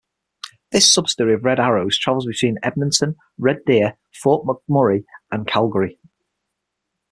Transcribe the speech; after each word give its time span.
This 0.71 0.91
subsidiary 0.91 1.35
of 1.35 1.43
Red 1.43 1.59
Arrow 1.59 1.87
travels 1.91 2.25
between 2.25 2.57
Edmonton, 2.63 3.17
Red 3.37 3.63
Deer, 3.67 3.97
Fort 4.19 4.47
McMurray 4.47 5.05
and 5.31 5.47
Calgary. 5.47 5.99